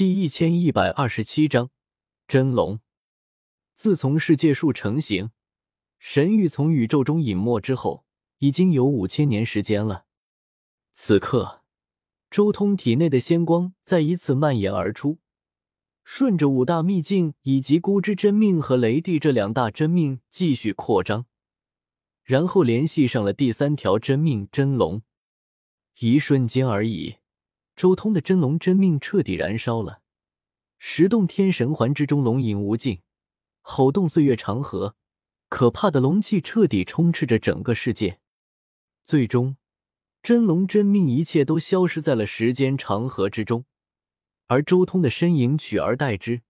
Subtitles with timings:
[0.00, 1.68] 第一千一百二十七章
[2.26, 2.80] 真龙。
[3.74, 5.28] 自从世界树成型，
[5.98, 8.06] 神域从宇宙中隐没之后，
[8.38, 10.06] 已经有五千年时间了。
[10.94, 11.64] 此刻，
[12.30, 15.18] 周通体内的仙光再一次蔓延而出，
[16.02, 21.26] 顺着五大秘境以及孤之真命和雷帝这两大真命继续扩张，
[22.24, 25.02] 然后联系上了第三条真命真龙。
[25.98, 27.16] 一瞬间而已。
[27.80, 30.02] 周通的真龙真命彻底燃烧了，
[30.78, 33.00] 十洞天神环之中龙吟无尽，
[33.62, 34.96] 吼动岁月长河，
[35.48, 38.20] 可怕的龙气彻底充斥着整个世界。
[39.06, 39.56] 最终，
[40.22, 43.64] 真龙真命一切都消失在了时间长河之中，
[44.48, 46.42] 而周通的身影取而代之。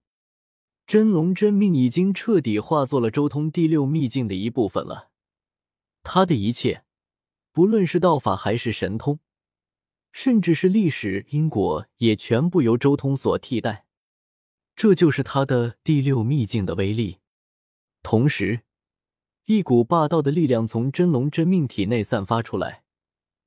[0.84, 5.10] 真龙真命已经彻底化作了周通第六秘境的一部分了，
[6.02, 6.82] 他的一切，
[7.52, 9.20] 不论是道法还是神通。
[10.12, 13.86] 甚至是历史因果也全部由周通所替代，
[14.74, 17.18] 这就是他的第六秘境的威力。
[18.02, 18.62] 同时，
[19.44, 22.84] 一股霸道的力量从真龙真命体内散发出来，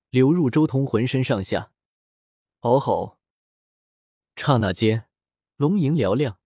[0.10, 1.72] 流入周通浑身上下。
[2.62, 3.18] 嗷吼！
[4.36, 5.06] 刹那间，
[5.58, 6.40] 龙吟嘹亮，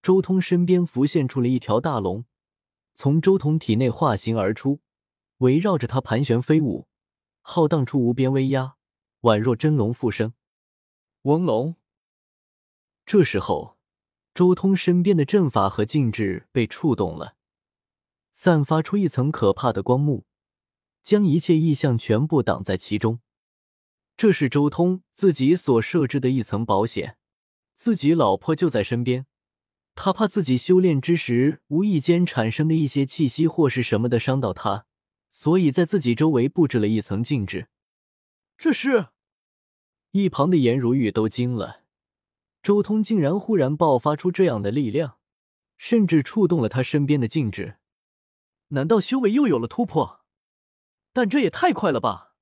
[0.00, 2.24] 周通身边浮现出了一条大龙，
[2.94, 4.80] 从周通体内化形而出，
[5.38, 6.86] 围绕着他盘旋飞舞，
[7.40, 8.76] 浩荡出无边威压。
[9.22, 10.32] 宛若真龙复生，
[11.22, 11.76] 翁龙。
[13.04, 13.76] 这时候，
[14.32, 17.36] 周通身边的阵法和禁制被触动了，
[18.32, 20.24] 散发出一层可怕的光幕，
[21.02, 23.20] 将一切异象全部挡在其中。
[24.16, 27.18] 这是周通自己所设置的一层保险，
[27.74, 29.26] 自己老婆就在身边，
[29.94, 34.86] 他怕自己修炼之时无意间产生的一些气息或是什么的伤到他，
[35.30, 37.68] 所以在自己周围布置了一层禁制。
[38.60, 39.06] 这是，
[40.10, 41.84] 一旁的颜如玉都惊了，
[42.62, 45.16] 周通竟然忽然爆发出这样的力量，
[45.78, 47.78] 甚至触动了他身边的禁制，
[48.68, 50.26] 难道修为又有了突破？
[51.14, 52.34] 但这也太快了吧！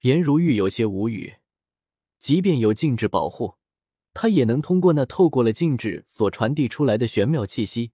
[0.00, 1.36] 颜如玉有些无语，
[2.18, 3.54] 即便有禁制保护，
[4.12, 7.92] 他也能通过那透过了禁制所传递出来的玄妙气息，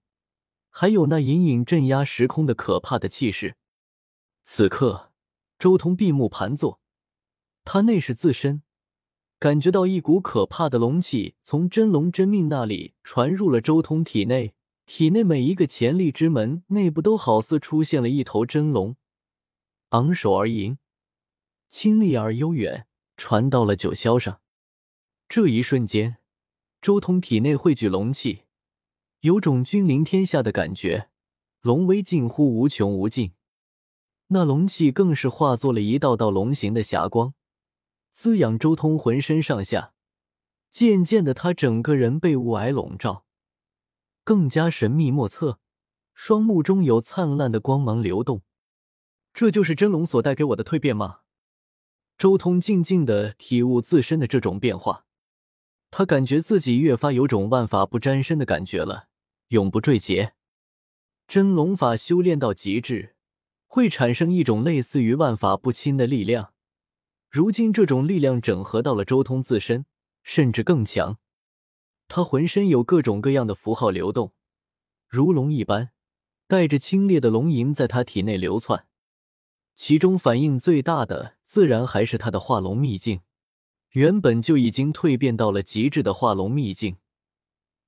[0.70, 3.58] 还有那隐隐镇压时空的可怕的气势。
[4.42, 5.12] 此刻，
[5.58, 6.80] 周通闭目盘坐。
[7.68, 8.62] 他内是自身，
[9.40, 14.54] 感觉到一股可怕的龙气从真龙真命那里传入了周通体内，
[14.86, 18.96] 体内每一个潜力之门内部都好似出现了一头真龙，
[19.88, 20.78] 昂首而迎，
[21.68, 24.40] 清丽而悠远，传到了九霄上。
[25.28, 26.18] 这一瞬间，
[26.80, 28.44] 周通体内汇聚龙气，
[29.22, 31.08] 有种君临天下的感觉，
[31.62, 33.32] 龙威近乎无穷无尽。
[34.28, 37.34] 那龙气更是化作了一道道龙形的霞光。
[38.18, 39.92] 滋养周通浑身上下，
[40.70, 43.26] 渐渐的，他整个人被雾霭笼罩，
[44.24, 45.60] 更加神秘莫测。
[46.14, 48.40] 双目中有灿烂的光芒流动，
[49.34, 51.20] 这就是真龙所带给我的蜕变吗？
[52.16, 55.04] 周通静静的体悟自身的这种变化，
[55.90, 59.08] 他感觉自己越发有种万法不沾身的感觉了，
[59.48, 60.32] 永不坠劫。
[61.28, 63.14] 真龙法修炼到极致，
[63.66, 66.54] 会产生一种类似于万法不侵的力量。
[67.36, 69.84] 如今这种力量整合到了周通自身，
[70.22, 71.18] 甚至更强。
[72.08, 74.32] 他浑身有各种各样的符号流动，
[75.06, 75.90] 如龙一般，
[76.48, 78.86] 带着清冽的龙吟在他体内流窜。
[79.74, 83.20] 其中反应最大的，自然还是他的化龙秘境。
[83.90, 86.96] 原本就已经蜕变到了极致的化龙秘境，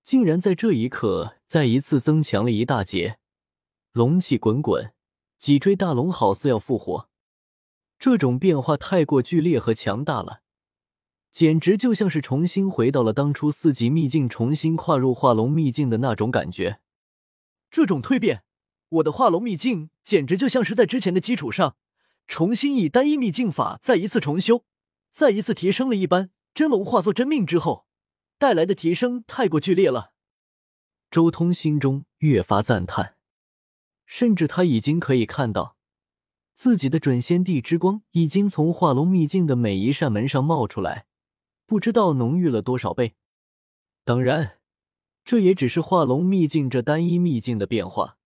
[0.05, 3.19] 竟然在这一刻再一次增强了一大截。
[3.93, 4.93] 龙气滚滚，
[5.39, 7.08] 脊椎大龙好似要复活。
[7.99, 10.43] 这种变化太过剧烈和强大了，
[11.33, 16.81] 简直就像是重新回到了当初四级秘境重新跨入化龙秘境的那种感觉。
[17.71, 18.45] 这种蜕变，
[18.89, 21.77] 我的化龙秘境简直就像是在之前的基础上，
[22.27, 24.65] 重新以单一秘境法再一次重修，
[25.11, 26.31] 再一次提升了一般。
[26.55, 27.87] 真龙化作真命之后，
[28.39, 30.13] 带来的提升太过剧烈了。
[31.11, 33.17] 周通心中越发赞叹，
[34.07, 35.78] 甚至他已经可以看到。
[36.59, 41.07] 自己的准仙帝之光已经从化龙秘境的每一扇门上冒出来，
[41.67, 43.15] 不知道浓郁了多少倍。
[44.05, 44.59] 当然，
[45.25, 48.19] 这也只是化龙秘境这单一秘境的变化，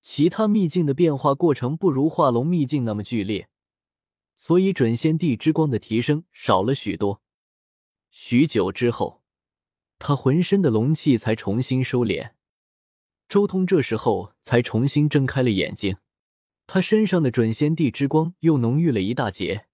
[0.00, 3.50] 其他秘境的变化过程不如化龙秘境那么剧烈，
[4.34, 7.20] 所以准仙帝之光的提升少了许多。
[8.08, 9.20] 许久之后，
[9.98, 12.30] 他浑身的龙气才重新收敛。
[13.28, 15.98] 周通这时候才重新睁开了眼睛。
[16.66, 19.66] 他身上的准仙帝之光又浓郁了一大截，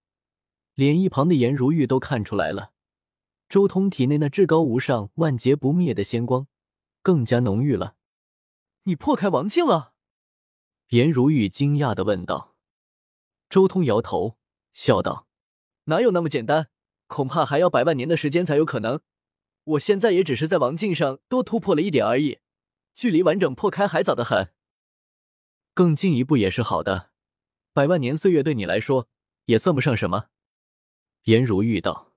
[0.74, 2.72] 连一旁的颜如玉都看出来了，
[3.48, 6.48] 周通体内那至高无上、万劫不灭的仙光
[7.02, 7.94] 更加浓郁了。
[8.84, 9.92] 你破开王境了？
[10.88, 12.56] 颜如玉惊讶的问道。
[13.48, 14.38] 周通摇头，
[14.72, 15.26] 笑道
[15.84, 16.68] ：“哪有那么简单？
[17.06, 19.00] 恐怕还要百万年的时间才有可能。
[19.64, 22.38] 我现在也只是在王境上多突破了一点而已，
[22.94, 24.52] 距离完整破开还早得很。
[25.78, 27.12] 更进一步也是好的，
[27.72, 29.06] 百万年岁月对你来说
[29.44, 30.24] 也算不上什么。”
[31.26, 32.12] 颜如玉道。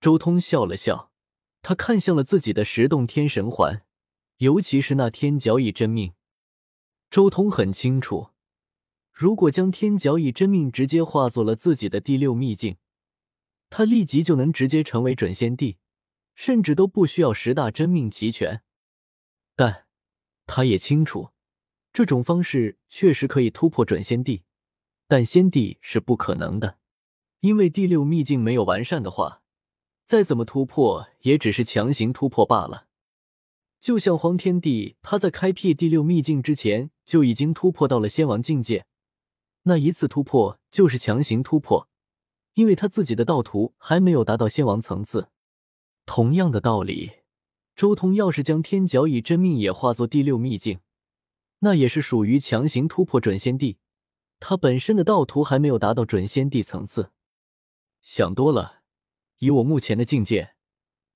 [0.00, 1.12] 周通笑了笑，
[1.62, 3.84] 他看向了自己的十洞天神环，
[4.38, 6.14] 尤其是那天角翼真命。
[7.12, 8.30] 周通很清楚。
[9.12, 12.78] 如果将天角以真命直接化作了自己的第六秘境，
[13.70, 15.78] 他立即就能直接成为准仙帝，
[16.34, 18.64] 甚至都不需要十大真命齐全。
[19.54, 19.86] 但
[20.44, 21.30] 他也清楚，
[21.94, 24.42] 这种方式确实可以突破准仙帝，
[25.06, 26.76] 但仙帝是不可能的，
[27.38, 29.42] 因为第六秘境没有完善的话，
[30.04, 32.88] 再怎么突破也只是强行突破罢了。
[33.80, 38.86] 就像荒天帝，他在开辟第六秘境之前就已经突破到了仙王境界。
[39.62, 41.88] 那一次突破就是强行突破，
[42.54, 45.28] 因为他自己的道途还没有达到仙王层次。
[46.06, 47.12] 同样的道理，
[47.76, 50.80] 周通要是将天角以真命也化作第六秘境，
[51.60, 53.78] 那也是属于强行突破准仙帝。
[54.40, 57.12] 他本身的道途还没有达到准仙帝层次。
[58.02, 58.82] 想多了，
[59.38, 60.54] 以我目前的境界，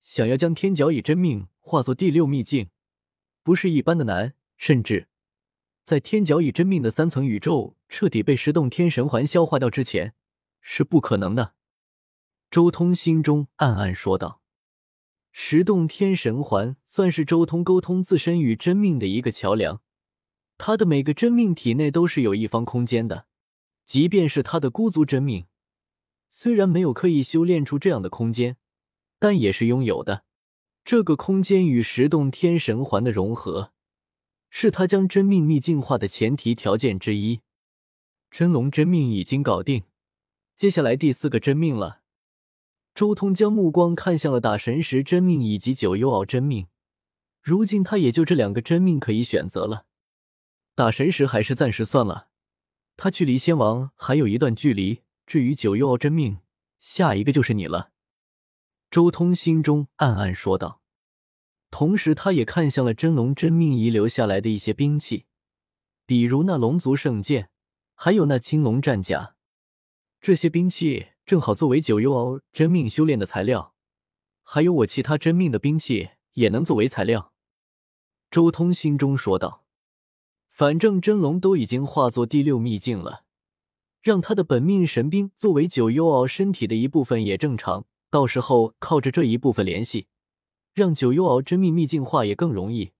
[0.03, 2.71] 想要将天角以真命化作第六秘境，
[3.43, 5.09] 不是一般的难，甚至。
[5.85, 10.15] 在天角以真命的三层宇宙彻底被十洞天神环消化掉之前，
[10.61, 11.55] 是不可能的。
[12.51, 14.41] 周通心中暗暗说道
[15.33, 19.83] ：“十洞天神环算是周通沟通自身与真命的一个桥梁，
[20.59, 23.27] 他的每个真命体内都是有一方空间的，
[23.87, 25.47] 即便是他的孤族真命，
[26.31, 28.57] 虽然没有刻意修炼出这样的空间，
[29.19, 30.25] 但也是拥有的。
[30.85, 33.73] 这个空间与十洞天神环的融合。”
[34.51, 37.41] 是他将真命秘境化的前提条件之一。
[38.31, 39.83] 真龙真命已经搞定，
[40.57, 42.01] 接下来第四个真命了。
[42.95, 46.67] 周通将目光看向了打神石真命以及九幽敖真命，
[47.43, 49.85] 如今他也就这两个真命可以选择了。
[50.79, 52.29] 打神石还是暂时算了，
[52.97, 55.03] 他距离仙王还有一段距离。
[55.27, 56.39] 至于九幽敖真命，
[56.79, 57.91] 下一个就是你了。
[58.89, 60.81] 周通心中暗暗说道。
[61.73, 65.27] 同时，他也看向了真龙真命遗留下来的一些兵器，
[66.07, 67.51] 比如那龙族圣剑，
[67.97, 69.35] 还有那青龙战甲。
[70.21, 73.75] 这些兵器正好作为九幽敖真命修炼的材料，
[74.45, 77.33] 还有我其他真命的兵器也能作为材料。
[78.31, 79.65] 周通心中说道
[80.59, 83.23] ：“反正真龙都已经化作第六秘境了，
[84.03, 87.87] 让他的本命神兵作为九幽敖身体的一部分也正常。
[88.11, 90.09] 到时候靠着这一部分联系。”
[90.75, 92.91] 让九幽敖真命秘境化也更容易。